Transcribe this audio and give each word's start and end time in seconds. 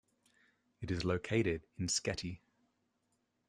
It 0.81 0.89
is 0.89 1.05
located 1.05 1.67
in 1.77 1.85
Sketty. 1.85 2.39